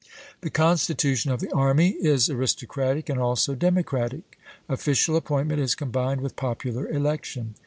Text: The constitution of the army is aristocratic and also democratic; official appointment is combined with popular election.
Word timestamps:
The 0.41 0.49
constitution 0.49 1.31
of 1.31 1.41
the 1.41 1.51
army 1.53 1.89
is 1.89 2.27
aristocratic 2.27 3.07
and 3.07 3.19
also 3.19 3.53
democratic; 3.53 4.39
official 4.67 5.15
appointment 5.15 5.61
is 5.61 5.75
combined 5.75 6.21
with 6.21 6.35
popular 6.35 6.89
election. 6.89 7.53